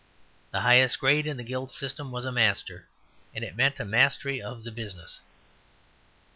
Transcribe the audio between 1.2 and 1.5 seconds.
in the